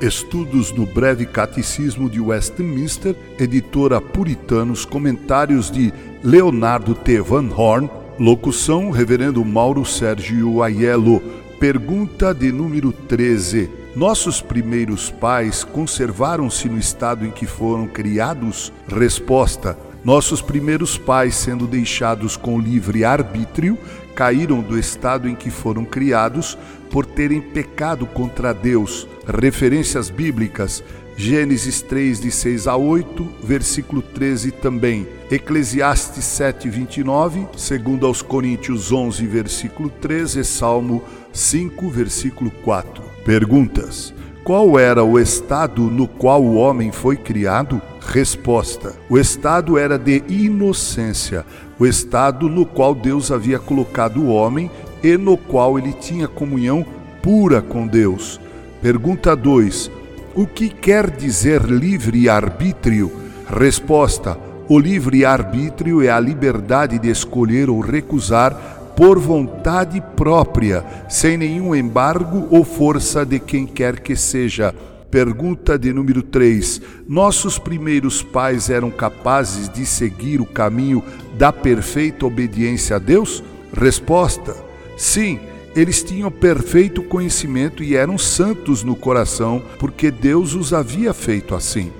Estudos 0.00 0.72
no 0.72 0.84
Breve 0.84 1.24
Catecismo 1.24 2.10
de 2.10 2.20
Westminster, 2.20 3.14
editora 3.38 4.00
Puritanos, 4.00 4.84
comentários 4.84 5.70
de 5.70 5.92
Leonardo 6.22 6.96
T. 6.96 7.20
Van 7.20 7.48
Horn, 7.56 7.88
locução 8.18 8.90
Reverendo 8.90 9.44
Mauro 9.44 9.84
Sérgio 9.84 10.62
Aiello, 10.62 11.22
pergunta 11.60 12.34
de 12.34 12.50
número 12.50 12.92
13. 12.92 13.70
Nossos 13.94 14.42
primeiros 14.42 15.10
pais 15.10 15.62
conservaram-se 15.62 16.68
no 16.68 16.78
estado 16.78 17.24
em 17.24 17.30
que 17.30 17.46
foram 17.46 17.86
criados? 17.86 18.72
Resposta: 18.88 19.78
Nossos 20.04 20.42
primeiros 20.42 20.98
pais, 20.98 21.36
sendo 21.36 21.68
deixados 21.68 22.36
com 22.36 22.60
livre 22.60 23.04
arbítrio, 23.04 23.78
caíram 24.16 24.60
do 24.60 24.76
estado 24.76 25.28
em 25.28 25.36
que 25.36 25.50
foram 25.50 25.84
criados 25.84 26.58
por 26.90 27.06
terem 27.06 27.40
pecado 27.40 28.06
contra 28.06 28.52
Deus. 28.52 29.06
Referências 29.26 30.10
bíblicas: 30.10 30.82
Gênesis 31.16 31.80
3, 31.80 32.20
de 32.20 32.30
6 32.30 32.66
a 32.66 32.76
8, 32.76 33.26
versículo 33.42 34.02
13 34.02 34.50
também. 34.50 35.06
Eclesiastes 35.30 36.24
7, 36.24 36.68
29, 36.68 37.46
segundo 37.56 38.06
aos 38.06 38.20
Coríntios 38.20 38.92
11, 38.92 39.26
versículo 39.26 39.88
13, 39.88 40.44
Salmo 40.44 41.02
5, 41.32 41.88
versículo 41.88 42.50
4. 42.62 43.02
Perguntas: 43.24 44.12
Qual 44.42 44.78
era 44.78 45.02
o 45.02 45.18
estado 45.18 45.82
no 45.82 46.06
qual 46.06 46.42
o 46.42 46.56
homem 46.56 46.92
foi 46.92 47.16
criado? 47.16 47.80
Resposta: 48.00 48.94
O 49.08 49.16
estado 49.16 49.78
era 49.78 49.98
de 49.98 50.22
inocência, 50.28 51.46
o 51.78 51.86
estado 51.86 52.48
no 52.48 52.66
qual 52.66 52.94
Deus 52.94 53.30
havia 53.30 53.58
colocado 53.58 54.20
o 54.20 54.28
homem 54.28 54.70
e 55.02 55.16
no 55.16 55.36
qual 55.36 55.78
ele 55.78 55.92
tinha 55.92 56.28
comunhão 56.28 56.84
pura 57.22 57.62
com 57.62 57.86
Deus. 57.86 58.40
Pergunta 58.84 59.34
2: 59.34 59.90
O 60.34 60.46
que 60.46 60.68
quer 60.68 61.10
dizer 61.10 61.62
livre-arbítrio? 61.62 63.10
Resposta: 63.48 64.38
O 64.68 64.78
livre-arbítrio 64.78 66.02
é 66.02 66.10
a 66.10 66.20
liberdade 66.20 66.98
de 66.98 67.08
escolher 67.08 67.70
ou 67.70 67.80
recusar 67.80 68.92
por 68.94 69.18
vontade 69.18 70.02
própria, 70.14 70.84
sem 71.08 71.38
nenhum 71.38 71.74
embargo 71.74 72.46
ou 72.50 72.62
força 72.62 73.24
de 73.24 73.40
quem 73.40 73.64
quer 73.64 74.00
que 74.00 74.14
seja. 74.14 74.74
Pergunta 75.10 75.78
de 75.78 75.90
número 75.90 76.20
3: 76.22 76.82
Nossos 77.08 77.58
primeiros 77.58 78.22
pais 78.22 78.68
eram 78.68 78.90
capazes 78.90 79.66
de 79.70 79.86
seguir 79.86 80.42
o 80.42 80.44
caminho 80.44 81.02
da 81.38 81.50
perfeita 81.50 82.26
obediência 82.26 82.96
a 82.96 82.98
Deus? 82.98 83.42
Resposta: 83.72 84.54
Sim, 84.94 85.40
eles 85.74 86.02
tinham 86.02 86.30
perfeito 86.30 87.02
conhecimento 87.02 87.82
e 87.82 87.96
eram 87.96 88.16
santos 88.16 88.82
no 88.84 88.94
coração, 88.94 89.62
porque 89.78 90.10
Deus 90.10 90.54
os 90.54 90.72
havia 90.72 91.12
feito 91.12 91.54
assim. 91.54 91.92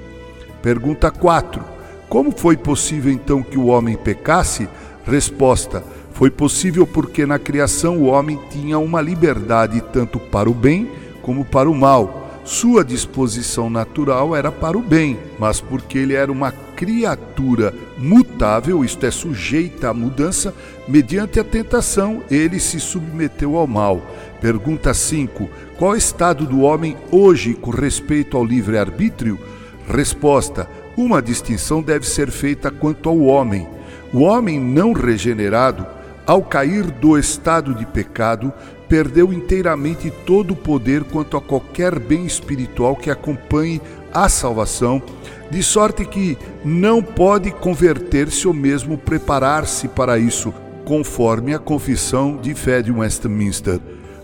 Pergunta 0.62 1.10
4: 1.10 1.62
Como 2.08 2.30
foi 2.30 2.56
possível 2.56 3.12
então 3.12 3.42
que 3.42 3.58
o 3.58 3.66
homem 3.66 3.96
pecasse? 3.96 4.68
Resposta: 5.04 5.84
Foi 6.12 6.30
possível 6.30 6.86
porque 6.86 7.26
na 7.26 7.38
criação 7.38 7.98
o 7.98 8.04
homem 8.04 8.38
tinha 8.50 8.78
uma 8.78 9.00
liberdade 9.00 9.82
tanto 9.92 10.18
para 10.18 10.48
o 10.48 10.54
bem 10.54 10.88
como 11.20 11.44
para 11.44 11.68
o 11.68 11.74
mal. 11.74 12.23
Sua 12.44 12.84
disposição 12.84 13.70
natural 13.70 14.36
era 14.36 14.52
para 14.52 14.76
o 14.76 14.82
bem, 14.82 15.18
mas 15.38 15.62
porque 15.62 15.96
ele 15.96 16.12
era 16.12 16.30
uma 16.30 16.52
criatura 16.52 17.72
mutável, 17.96 18.84
isto 18.84 19.06
é, 19.06 19.10
sujeita 19.10 19.88
à 19.88 19.94
mudança, 19.94 20.52
mediante 20.86 21.40
a 21.40 21.44
tentação, 21.44 22.22
ele 22.30 22.60
se 22.60 22.78
submeteu 22.78 23.56
ao 23.56 23.66
mal. 23.66 24.02
Pergunta 24.42 24.92
5: 24.92 25.48
Qual 25.78 25.92
é 25.92 25.94
o 25.94 25.98
estado 25.98 26.44
do 26.44 26.60
homem 26.60 26.98
hoje 27.10 27.54
com 27.54 27.70
respeito 27.70 28.36
ao 28.36 28.44
livre-arbítrio? 28.44 29.38
Resposta: 29.88 30.68
Uma 30.98 31.22
distinção 31.22 31.80
deve 31.80 32.06
ser 32.06 32.30
feita 32.30 32.70
quanto 32.70 33.08
ao 33.08 33.20
homem. 33.20 33.66
O 34.12 34.20
homem 34.20 34.60
não 34.60 34.92
regenerado, 34.92 35.86
ao 36.26 36.42
cair 36.42 36.90
do 36.90 37.18
estado 37.18 37.74
de 37.74 37.86
pecado, 37.86 38.52
perdeu 38.94 39.32
inteiramente 39.32 40.08
todo 40.24 40.52
o 40.52 40.56
poder 40.56 41.02
quanto 41.02 41.36
a 41.36 41.40
qualquer 41.40 41.98
bem 41.98 42.24
espiritual 42.24 42.94
que 42.94 43.10
acompanhe 43.10 43.82
a 44.12 44.28
salvação, 44.28 45.02
de 45.50 45.64
sorte 45.64 46.04
que 46.04 46.38
não 46.64 47.02
pode 47.02 47.50
converter-se 47.50 48.46
ou 48.46 48.54
mesmo 48.54 48.96
preparar-se 48.96 49.88
para 49.88 50.16
isso, 50.16 50.54
conforme 50.84 51.52
a 51.52 51.58
confissão 51.58 52.36
de 52.36 52.54
fé 52.54 52.82
de 52.82 52.92
Westminster. 52.92 53.80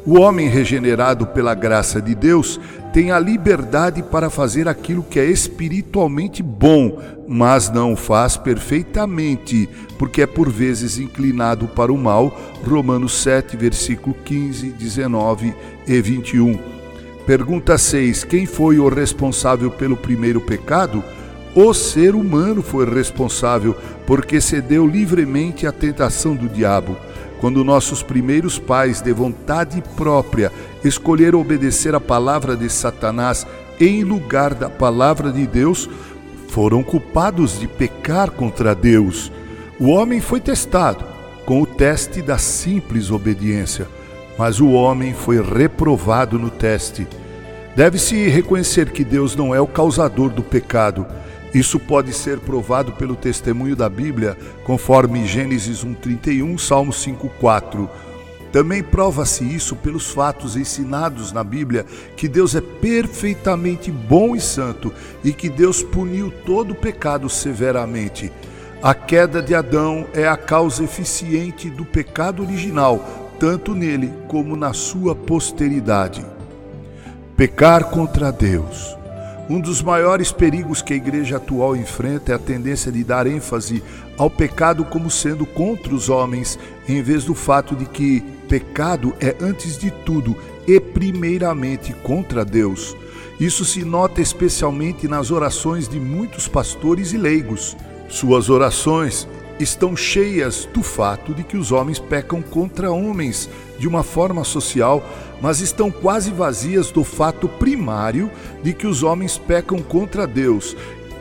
O 0.07 0.19
homem 0.19 0.49
regenerado 0.49 1.27
pela 1.27 1.55
graça 1.55 2.01
de 2.01 2.15
Deus 2.15 2.59
tem 2.93 3.13
a 3.13 3.19
liberdade 3.19 4.03
para 4.03 4.31
fazer 4.31 4.67
aquilo 4.67 5.03
que 5.03 5.21
é 5.21 5.27
espiritualmente 5.27 6.43
bom, 6.43 6.99
mas 7.29 7.71
não 7.71 7.95
faz 7.95 8.37
perfeitamente, 8.37 9.69
porque 9.99 10.23
é 10.23 10.27
por 10.27 10.51
vezes 10.51 10.99
inclinado 10.99 11.69
para 11.69 11.93
o 11.93 11.99
mal. 11.99 12.35
Romanos 12.67 13.15
7, 13.23 13.57
versículo 13.57 14.17
15, 14.25 14.71
19 14.71 15.55
e 15.87 16.01
21. 16.01 16.59
Pergunta 17.27 17.77
6: 17.77 18.25
Quem 18.25 18.47
foi 18.47 18.79
o 18.79 18.89
responsável 18.89 19.71
pelo 19.71 19.97
primeiro 19.97 20.41
pecado? 20.41 21.05
O 21.55 21.75
ser 21.75 22.15
humano 22.15 22.63
foi 22.63 22.89
responsável, 22.89 23.77
porque 24.07 24.41
cedeu 24.41 24.87
livremente 24.87 25.67
à 25.67 25.73
tentação 25.73 26.35
do 26.35 26.49
diabo. 26.49 26.97
Quando 27.41 27.65
nossos 27.65 28.03
primeiros 28.03 28.59
pais, 28.59 29.01
de 29.01 29.13
vontade 29.13 29.83
própria, 29.97 30.53
escolheram 30.85 31.41
obedecer 31.41 31.95
a 31.95 32.01
palavra 32.01 32.55
de 32.55 32.69
Satanás 32.69 33.47
em 33.81 34.05
lugar 34.05 34.53
da 34.53 34.69
palavra 34.69 35.33
de 35.33 35.47
Deus, 35.47 35.89
foram 36.49 36.83
culpados 36.83 37.59
de 37.59 37.67
pecar 37.67 38.31
contra 38.31 38.75
Deus. 38.75 39.33
O 39.79 39.89
homem 39.89 40.21
foi 40.21 40.39
testado 40.39 41.03
com 41.47 41.63
o 41.63 41.67
teste 41.67 42.21
da 42.21 42.37
simples 42.37 43.11
obediência, 43.11 43.89
mas 44.37 44.61
o 44.61 44.71
homem 44.71 45.15
foi 45.15 45.43
reprovado 45.43 46.39
no 46.39 46.51
teste. 46.51 47.09
Deve-se 47.75 48.29
reconhecer 48.29 48.91
que 48.91 49.03
Deus 49.03 49.35
não 49.35 49.55
é 49.55 49.61
o 49.61 49.67
causador 49.67 50.29
do 50.29 50.43
pecado 50.43 51.07
isso 51.53 51.81
pode 51.81 52.13
ser 52.13 52.39
provado 52.39 52.93
pelo 52.93 53.17
testemunho 53.17 53.75
da 53.75 53.89
Bíblia, 53.89 54.37
conforme 54.65 55.27
Gênesis 55.27 55.85
1:31, 55.85 56.57
Salmo 56.59 56.93
5:4. 56.93 57.89
Também 58.53 58.83
prova-se 58.83 59.45
isso 59.45 59.77
pelos 59.77 60.11
fatos 60.11 60.57
ensinados 60.57 61.33
na 61.33 61.45
Bíblia 61.45 61.87
que 62.17 62.27
Deus 62.29 62.55
é 62.55 62.61
perfeitamente 62.61 63.93
bom 63.93 64.35
e 64.35 64.41
santo 64.41 64.93
e 65.23 65.33
que 65.33 65.49
Deus 65.49 65.83
puniu 65.83 66.33
todo 66.45 66.73
o 66.73 66.75
pecado 66.75 67.29
severamente. 67.29 68.33
A 68.83 68.95
queda 68.95 69.43
de 69.43 69.55
Adão 69.55 70.07
é 70.15 70.27
a 70.27 70.37
causa 70.37 70.83
eficiente 70.83 71.69
do 71.69 71.85
pecado 71.85 72.43
original, 72.43 73.31
tanto 73.39 73.75
nele 73.75 74.13
como 74.27 74.57
na 74.57 74.73
sua 74.73 75.15
posteridade. 75.15 76.25
Pecar 77.37 77.85
contra 77.91 78.33
Deus. 78.33 79.00
Um 79.51 79.59
dos 79.61 79.83
maiores 79.83 80.31
perigos 80.31 80.81
que 80.81 80.93
a 80.93 80.97
igreja 80.97 81.39
atual 81.39 81.75
enfrenta 81.75 82.31
é 82.31 82.35
a 82.37 82.39
tendência 82.39 82.93
de 82.93 83.03
dar 83.03 83.27
ênfase 83.27 83.83
ao 84.17 84.31
pecado 84.31 84.85
como 84.85 85.11
sendo 85.11 85.45
contra 85.45 85.93
os 85.93 86.09
homens, 86.09 86.57
em 86.89 87.03
vez 87.03 87.25
do 87.25 87.35
fato 87.35 87.75
de 87.75 87.85
que 87.85 88.23
pecado 88.49 89.13
é, 89.21 89.35
antes 89.41 89.77
de 89.77 89.91
tudo 89.91 90.37
e 90.69 90.79
primeiramente 90.79 91.93
contra 91.95 92.45
Deus. 92.45 92.97
Isso 93.41 93.65
se 93.65 93.85
nota 93.85 94.21
especialmente 94.21 95.09
nas 95.09 95.33
orações 95.33 95.89
de 95.89 95.99
muitos 95.99 96.47
pastores 96.47 97.13
e 97.13 97.19
leigos. 97.19 97.77
Suas 98.09 98.49
orações 98.49 99.27
estão 99.63 99.97
cheias 99.97 100.69
do 100.73 100.83
fato 100.83 101.35
de 101.35 101.45
que 101.45 101.57
os 101.57 101.71
homens 101.71 101.99
pecam 101.99 102.41
contra 102.41 102.91
homens 102.91 103.49
de 103.79 103.87
uma 103.87 104.03
forma 104.03 104.45
social, 104.45 105.03
mas 105.41 105.61
estão 105.61 105.91
quase 105.91 106.31
vazias 106.31 106.91
do 106.91 107.05
fato 107.05 107.49
primário 107.49 108.31
de 108.63 108.73
que 108.73 108.87
os 108.87 109.03
homens 109.03 109.39
pecam 109.39 109.79
contra 109.81 110.27
Deus. 110.27 110.77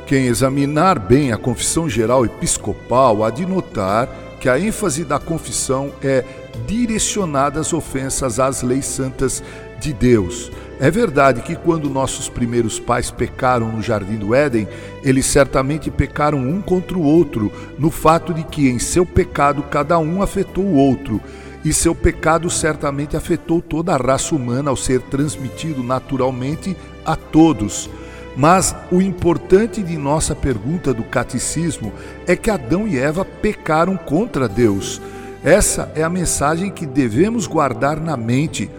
Quem 0.05 0.25
examinar 0.25 0.99
bem 0.99 1.31
a 1.31 1.37
confissão 1.37 1.87
geral 1.89 2.25
episcopal 2.25 3.23
há 3.23 3.29
de 3.29 3.45
notar 3.45 4.09
que 4.39 4.49
a 4.49 4.59
ênfase 4.59 5.03
da 5.03 5.19
confissão 5.19 5.91
é 6.01 6.23
direcionada 6.65 7.59
às 7.59 7.73
ofensas 7.73 8.39
às 8.39 8.61
leis 8.61 8.85
santas 8.85 9.43
de 9.79 9.93
Deus. 9.93 10.51
É 10.79 10.89
verdade 10.89 11.41
que 11.41 11.57
quando 11.57 11.89
nossos 11.89 12.29
primeiros 12.29 12.79
pais 12.79 13.11
pecaram 13.11 13.69
no 13.69 13.81
jardim 13.81 14.15
do 14.15 14.33
Éden, 14.33 14.65
eles 15.03 15.25
certamente 15.25 15.91
pecaram 15.91 16.37
um 16.37 16.61
contra 16.61 16.97
o 16.97 17.03
outro, 17.03 17.51
no 17.77 17.91
fato 17.91 18.33
de 18.33 18.43
que 18.43 18.69
em 18.69 18.79
seu 18.79 19.05
pecado 19.05 19.61
cada 19.63 19.99
um 19.99 20.21
afetou 20.21 20.63
o 20.63 20.75
outro. 20.75 21.19
E 21.65 21.73
seu 21.73 21.93
pecado 21.93 22.49
certamente 22.49 23.17
afetou 23.17 23.61
toda 23.61 23.93
a 23.93 23.97
raça 23.97 24.33
humana 24.33 24.69
ao 24.69 24.77
ser 24.77 25.01
transmitido 25.01 25.83
naturalmente 25.83 26.77
a 27.05 27.17
todos. 27.17 27.89
Mas 28.37 28.73
o 28.89 29.01
importante 29.01 29.83
de 29.83 29.97
nossa 29.97 30.33
pergunta 30.33 30.93
do 30.93 31.03
catecismo 31.03 31.91
é 32.25 32.37
que 32.37 32.49
Adão 32.49 32.87
e 32.87 32.97
Eva 32.97 33.25
pecaram 33.25 33.97
contra 33.97 34.47
Deus. 34.47 35.01
Essa 35.43 35.91
é 35.93 36.03
a 36.03 36.09
mensagem 36.09 36.71
que 36.71 36.85
devemos 36.85 37.47
guardar 37.47 37.99
na 37.99 38.15
mente 38.15 38.69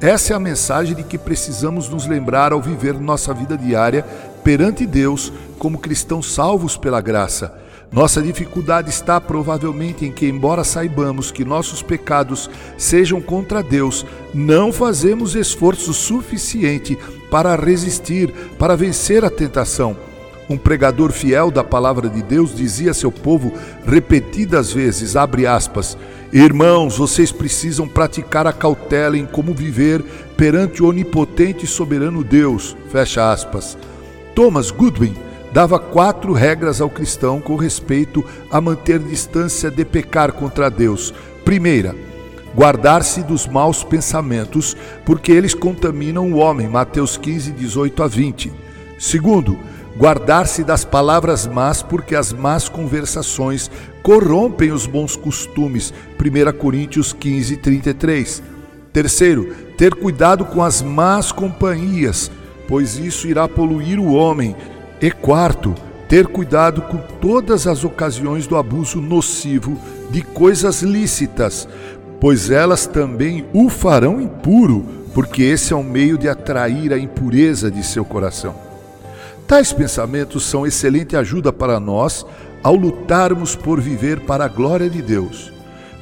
Essa 0.00 0.32
é 0.32 0.36
a 0.36 0.40
mensagem 0.40 0.94
de 0.94 1.02
que 1.02 1.18
precisamos 1.18 1.88
nos 1.88 2.06
lembrar 2.06 2.52
ao 2.52 2.62
viver 2.62 2.94
nossa 2.94 3.34
vida 3.34 3.58
diária 3.58 4.04
perante 4.44 4.86
Deus 4.86 5.32
como 5.58 5.78
cristãos 5.78 6.32
salvos 6.32 6.76
pela 6.76 7.00
graça. 7.00 7.52
Nossa 7.90 8.22
dificuldade 8.22 8.90
está 8.90 9.20
provavelmente 9.20 10.04
em 10.04 10.12
que, 10.12 10.28
embora 10.28 10.62
saibamos 10.62 11.32
que 11.32 11.44
nossos 11.44 11.82
pecados 11.82 12.48
sejam 12.76 13.20
contra 13.20 13.60
Deus, 13.60 14.06
não 14.32 14.72
fazemos 14.72 15.34
esforço 15.34 15.92
suficiente 15.92 16.96
para 17.28 17.56
resistir, 17.56 18.32
para 18.56 18.76
vencer 18.76 19.24
a 19.24 19.30
tentação. 19.30 20.07
Um 20.48 20.56
pregador 20.56 21.12
fiel 21.12 21.50
da 21.50 21.62
palavra 21.62 22.08
de 22.08 22.22
Deus 22.22 22.54
dizia 22.54 22.92
a 22.92 22.94
seu 22.94 23.12
povo 23.12 23.52
repetidas 23.86 24.72
vezes, 24.72 25.14
aspas, 25.16 25.96
Irmãos, 26.32 26.98
vocês 26.98 27.32
precisam 27.32 27.88
praticar 27.88 28.46
a 28.46 28.52
cautela 28.52 29.16
em 29.16 29.24
como 29.24 29.54
viver 29.54 30.02
perante 30.36 30.82
o 30.82 30.88
onipotente 30.88 31.64
e 31.64 31.68
soberano 31.68 32.22
Deus, 32.22 32.76
fecha 32.90 33.32
aspas. 33.32 33.78
Thomas 34.34 34.70
Goodwin 34.70 35.14
dava 35.52 35.78
quatro 35.78 36.32
regras 36.32 36.80
ao 36.80 36.90
cristão 36.90 37.40
com 37.40 37.56
respeito 37.56 38.24
a 38.50 38.60
manter 38.60 38.98
distância 38.98 39.70
de 39.70 39.84
pecar 39.84 40.32
contra 40.32 40.70
Deus. 40.70 41.14
Primeira, 41.44 41.94
guardar-se 42.54 43.22
dos 43.22 43.46
maus 43.46 43.82
pensamentos, 43.82 44.76
porque 45.06 45.32
eles 45.32 45.54
contaminam 45.54 46.30
o 46.30 46.36
homem. 46.36 46.68
Mateus 46.68 47.16
15, 47.16 47.52
18 47.52 48.02
a 48.02 48.06
20. 48.06 48.52
Segundo, 48.98 49.58
guardar-se 49.98 50.62
das 50.62 50.84
palavras 50.84 51.46
más, 51.46 51.82
porque 51.82 52.14
as 52.14 52.32
más 52.32 52.68
conversações 52.68 53.68
corrompem 54.00 54.70
os 54.70 54.86
bons 54.86 55.16
costumes. 55.16 55.92
1 56.18 56.56
Coríntios 56.56 57.12
15, 57.12 57.56
33. 57.56 58.42
Terceiro, 58.92 59.54
ter 59.76 59.94
cuidado 59.94 60.44
com 60.44 60.62
as 60.62 60.80
más 60.80 61.32
companhias, 61.32 62.30
pois 62.68 62.96
isso 62.96 63.26
irá 63.26 63.48
poluir 63.48 63.98
o 63.98 64.12
homem. 64.12 64.54
E 65.00 65.10
quarto, 65.10 65.74
ter 66.08 66.28
cuidado 66.28 66.82
com 66.82 66.98
todas 67.20 67.66
as 67.66 67.84
ocasiões 67.84 68.46
do 68.46 68.56
abuso 68.56 69.00
nocivo 69.00 69.76
de 70.10 70.22
coisas 70.22 70.80
lícitas, 70.82 71.68
pois 72.20 72.50
elas 72.50 72.86
também 72.86 73.46
o 73.52 73.68
farão 73.68 74.20
impuro, 74.20 74.86
porque 75.12 75.42
esse 75.42 75.72
é 75.72 75.76
um 75.76 75.82
meio 75.82 76.16
de 76.16 76.28
atrair 76.28 76.92
a 76.92 76.98
impureza 76.98 77.68
de 77.68 77.84
seu 77.84 78.04
coração. 78.04 78.67
Tais 79.48 79.72
pensamentos 79.72 80.44
são 80.44 80.66
excelente 80.66 81.16
ajuda 81.16 81.50
para 81.50 81.80
nós 81.80 82.26
ao 82.62 82.74
lutarmos 82.74 83.56
por 83.56 83.80
viver 83.80 84.20
para 84.20 84.44
a 84.44 84.48
glória 84.48 84.90
de 84.90 85.00
Deus. 85.00 85.50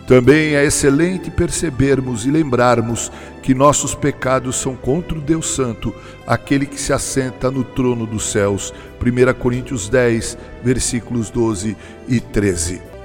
Também 0.04 0.56
é 0.56 0.64
excelente 0.64 1.30
percebermos 1.30 2.26
e 2.26 2.30
lembrarmos 2.32 3.10
que 3.44 3.54
nossos 3.54 3.94
pecados 3.94 4.56
são 4.56 4.74
contra 4.74 5.16
o 5.16 5.20
Deus 5.20 5.54
Santo, 5.54 5.94
aquele 6.26 6.66
que 6.66 6.80
se 6.80 6.92
assenta 6.92 7.48
no 7.48 7.62
trono 7.62 8.04
dos 8.04 8.32
céus. 8.32 8.74
1 9.00 9.32
Coríntios 9.38 9.88
10, 9.88 10.36
versículos 10.64 11.30
12 11.30 11.76
e 12.08 12.18
13. 12.18 12.95